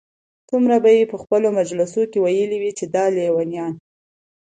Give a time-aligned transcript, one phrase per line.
[0.49, 3.73] څومره به ئې په خپلو مجالسو كي ويلي وي چې دا ليونيان